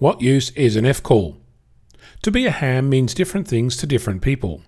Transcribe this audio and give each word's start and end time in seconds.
What 0.00 0.22
use 0.22 0.48
is 0.52 0.76
an 0.76 0.86
F 0.86 1.02
call? 1.02 1.36
To 2.22 2.30
be 2.30 2.46
a 2.46 2.50
ham 2.50 2.88
means 2.88 3.12
different 3.12 3.46
things 3.46 3.76
to 3.76 3.86
different 3.86 4.22
people. 4.22 4.62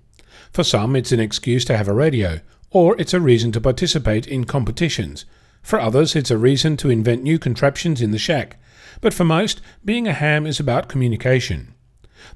For 0.53 0.63
some, 0.63 0.95
it's 0.95 1.11
an 1.11 1.21
excuse 1.21 1.65
to 1.65 1.77
have 1.79 1.89
a 1.89 1.95
radio, 1.95 2.41
or 2.71 3.01
it's 3.01 3.15
a 3.15 3.21
reason 3.21 3.51
to 3.53 3.61
participate 3.63 4.27
in 4.27 4.45
competitions. 4.45 5.25
For 5.63 5.81
others, 5.81 6.15
it's 6.15 6.31
a 6.31 6.37
reason 6.37 6.77
to 6.77 6.91
invent 6.91 7.23
new 7.23 7.39
contraptions 7.39 8.03
in 8.03 8.11
the 8.11 8.19
shack. 8.19 8.59
But 9.01 9.15
for 9.15 9.25
most, 9.25 9.63
being 9.83 10.07
a 10.07 10.13
ham 10.13 10.45
is 10.45 10.61
about 10.61 10.91
communication. 10.91 11.73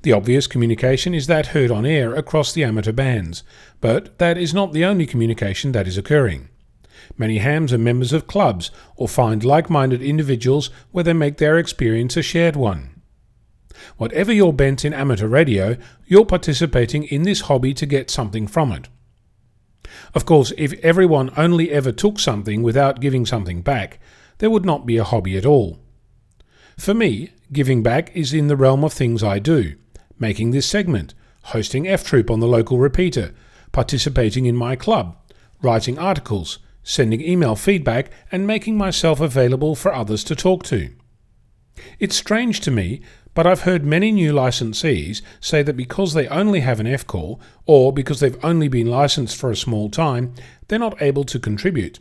The 0.01 0.15
obvious 0.15 0.47
communication 0.47 1.13
is 1.13 1.27
that 1.27 1.49
heard 1.49 1.71
on 1.71 1.85
air 1.85 2.15
across 2.15 2.55
the 2.55 2.65
amateur 2.65 2.93
bands, 2.93 3.43
but 3.83 4.17
that 4.17 4.39
is 4.39 4.55
not 4.55 4.73
the 4.73 4.87
only 4.87 5.05
communication 5.05 5.73
that 5.73 5.87
is 5.87 5.99
occurring. 5.99 6.49
Many 7.17 7.39
hams 7.39 7.73
are 7.73 7.79
members 7.79 8.13
of 8.13 8.27
clubs 8.27 8.71
or 8.97 9.09
find 9.09 9.45
like 9.45 9.71
minded 9.71 10.03
individuals 10.03 10.71
where 10.91 11.05
they 11.05 11.13
make 11.13 11.37
their 11.37 11.59
experience 11.59 12.17
a 12.17 12.23
shared 12.23 12.57
one. 12.57 12.96
Whatever 13.97 14.33
your 14.33 14.53
bent 14.53 14.85
in 14.85 14.93
amateur 14.93 15.29
radio, 15.29 15.77
you're 16.07 16.27
participating 16.27 17.05
in 17.05 17.23
this 17.23 17.43
hobby 17.43 17.75
to 17.75 17.87
get 17.87 18.11
something 18.11 18.47
from 18.47 18.73
it. 18.73 18.89
Of 20.15 20.25
course, 20.25 20.53
if 20.57 20.73
everyone 20.85 21.31
only 21.37 21.71
ever 21.71 21.93
took 21.93 22.19
something 22.19 22.63
without 22.63 23.01
giving 23.01 23.27
something 23.27 23.63
back, 23.63 23.99
there 24.39 24.51
would 24.51 24.65
not 24.65 24.87
be 24.87 24.97
a 24.97 25.05
hobby 25.05 25.37
at 25.37 25.47
all. 25.47 25.79
For 26.77 26.95
me, 26.95 27.31
giving 27.53 27.83
back 27.83 28.15
is 28.15 28.35
in 28.35 28.49
the 28.49 28.57
realm 28.57 28.85
of 28.85 28.93
things 28.93 29.23
I 29.23 29.39
do 29.39 29.77
making 30.19 30.51
this 30.51 30.67
segment, 30.67 31.13
hosting 31.45 31.87
F 31.87 32.03
Troop 32.03 32.31
on 32.31 32.41
the 32.41 32.47
local 32.47 32.79
repeater, 32.79 33.35
participating 33.73 34.47
in 34.47 34.57
my 34.57 34.75
club, 34.75 35.15
writing 35.63 35.99
articles, 35.99 36.59
sending 36.83 37.21
email 37.21 37.55
feedback, 37.55 38.11
and 38.33 38.47
making 38.47 38.79
myself 38.79 39.21
available 39.21 39.75
for 39.75 39.93
others 39.93 40.25
to 40.25 40.35
talk 40.35 40.63
to. 40.65 40.91
It's 41.99 42.17
strange 42.17 42.61
to 42.61 42.71
me, 42.71 43.01
but 43.35 43.47
I've 43.47 43.63
heard 43.63 43.85
many 43.85 44.13
new 44.13 44.33
licensees 44.33 45.21
say 45.41 45.63
that 45.63 45.77
because 45.77 46.15
they 46.15 46.27
only 46.29 46.61
have 46.61 46.81
an 46.81 46.87
F 46.87 47.07
call, 47.07 47.41
or 47.67 47.93
because 47.93 48.21
they've 48.21 48.43
only 48.45 48.69
been 48.69 48.87
licensed 48.87 49.37
for 49.37 49.51
a 49.51 49.57
small 49.57 49.91
time, 49.91 50.35
they're 50.69 50.79
not 50.79 51.01
able 51.03 51.25
to 51.25 51.39
contribute. 51.39 51.99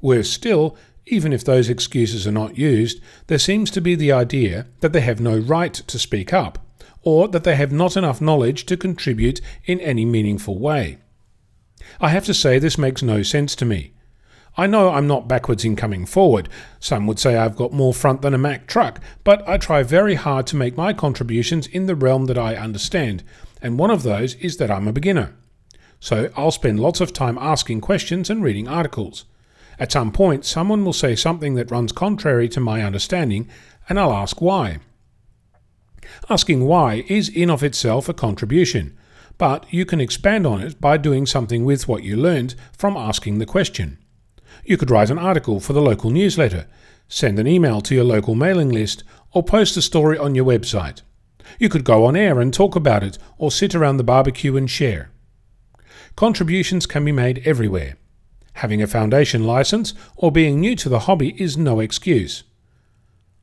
Worse 0.00 0.30
still, 0.30 0.76
even 1.06 1.32
if 1.32 1.44
those 1.44 1.68
excuses 1.68 2.26
are 2.26 2.32
not 2.32 2.56
used, 2.56 3.00
there 3.26 3.38
seems 3.38 3.70
to 3.72 3.80
be 3.80 3.94
the 3.94 4.12
idea 4.12 4.66
that 4.80 4.92
they 4.92 5.00
have 5.02 5.20
no 5.20 5.36
right 5.36 5.74
to 5.74 5.98
speak 5.98 6.32
up, 6.32 6.58
or 7.02 7.28
that 7.28 7.44
they 7.44 7.56
have 7.56 7.72
not 7.72 7.96
enough 7.96 8.20
knowledge 8.20 8.64
to 8.66 8.76
contribute 8.76 9.40
in 9.66 9.80
any 9.80 10.04
meaningful 10.04 10.58
way. 10.58 10.98
I 12.00 12.08
have 12.10 12.24
to 12.26 12.34
say 12.34 12.58
this 12.58 12.78
makes 12.78 13.02
no 13.02 13.22
sense 13.22 13.54
to 13.56 13.64
me. 13.64 13.92
I 14.58 14.66
know 14.66 14.90
I'm 14.90 15.06
not 15.06 15.28
backwards 15.28 15.64
in 15.64 15.76
coming 15.76 16.04
forward. 16.04 16.48
Some 16.80 17.06
would 17.06 17.20
say 17.20 17.36
I've 17.36 17.54
got 17.54 17.72
more 17.72 17.94
front 17.94 18.22
than 18.22 18.34
a 18.34 18.38
Mack 18.38 18.66
truck, 18.66 19.00
but 19.22 19.48
I 19.48 19.56
try 19.56 19.84
very 19.84 20.16
hard 20.16 20.48
to 20.48 20.56
make 20.56 20.76
my 20.76 20.92
contributions 20.92 21.68
in 21.68 21.86
the 21.86 21.94
realm 21.94 22.26
that 22.26 22.36
I 22.36 22.56
understand, 22.56 23.22
and 23.62 23.78
one 23.78 23.92
of 23.92 24.02
those 24.02 24.34
is 24.34 24.56
that 24.56 24.68
I'm 24.68 24.88
a 24.88 24.92
beginner. 24.92 25.32
So 26.00 26.30
I'll 26.36 26.50
spend 26.50 26.80
lots 26.80 27.00
of 27.00 27.12
time 27.12 27.38
asking 27.40 27.82
questions 27.82 28.30
and 28.30 28.42
reading 28.42 28.66
articles. 28.66 29.26
At 29.78 29.92
some 29.92 30.10
point, 30.10 30.44
someone 30.44 30.84
will 30.84 30.92
say 30.92 31.14
something 31.14 31.54
that 31.54 31.70
runs 31.70 31.92
contrary 31.92 32.48
to 32.48 32.60
my 32.60 32.82
understanding, 32.82 33.48
and 33.88 33.98
I'll 33.98 34.12
ask 34.12 34.40
why. 34.40 34.78
Asking 36.28 36.64
why 36.64 37.04
is 37.06 37.28
in 37.28 37.48
of 37.48 37.62
itself 37.62 38.08
a 38.08 38.14
contribution, 38.14 38.98
but 39.38 39.72
you 39.72 39.86
can 39.86 40.00
expand 40.00 40.48
on 40.48 40.60
it 40.60 40.80
by 40.80 40.96
doing 40.96 41.26
something 41.26 41.64
with 41.64 41.86
what 41.86 42.02
you 42.02 42.16
learned 42.16 42.56
from 42.76 42.96
asking 42.96 43.38
the 43.38 43.46
question. 43.46 43.98
You 44.64 44.76
could 44.76 44.90
write 44.90 45.10
an 45.10 45.18
article 45.18 45.60
for 45.60 45.72
the 45.72 45.82
local 45.82 46.10
newsletter, 46.10 46.66
send 47.08 47.38
an 47.38 47.46
email 47.46 47.80
to 47.82 47.94
your 47.94 48.04
local 48.04 48.34
mailing 48.34 48.68
list, 48.68 49.04
or 49.32 49.42
post 49.42 49.76
a 49.76 49.82
story 49.82 50.18
on 50.18 50.34
your 50.34 50.44
website. 50.44 51.02
You 51.58 51.68
could 51.68 51.84
go 51.84 52.04
on 52.04 52.16
air 52.16 52.40
and 52.40 52.52
talk 52.52 52.76
about 52.76 53.02
it, 53.02 53.18
or 53.38 53.50
sit 53.50 53.74
around 53.74 53.96
the 53.96 54.04
barbecue 54.04 54.56
and 54.56 54.70
share. 54.70 55.10
Contributions 56.16 56.86
can 56.86 57.04
be 57.04 57.12
made 57.12 57.42
everywhere. 57.46 57.96
Having 58.54 58.82
a 58.82 58.88
foundation 58.88 59.44
license 59.44 59.94
or 60.16 60.32
being 60.32 60.60
new 60.60 60.74
to 60.76 60.88
the 60.88 61.00
hobby 61.00 61.40
is 61.40 61.56
no 61.56 61.78
excuse. 61.78 62.42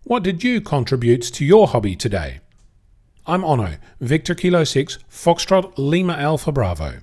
What 0.03 0.23
did 0.23 0.43
you 0.43 0.59
contribute 0.59 1.21
to 1.21 1.45
your 1.45 1.67
hobby 1.67 1.95
today? 1.95 2.41
I'm 3.25 3.41
Onno, 3.41 3.77
Victor 4.01 4.35
Kilo 4.35 4.65
6, 4.65 4.99
Foxtrot 5.09 5.73
Lima 5.77 6.13
Alpha 6.13 6.51
Bravo. 6.51 6.99